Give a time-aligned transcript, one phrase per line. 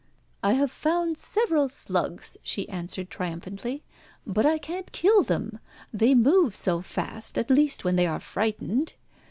[0.41, 3.83] "I have found several slugs," she answered triumphantly;
[4.25, 5.59] "but I can't kill them.
[5.93, 8.93] They move so fast, at least when they are frightened.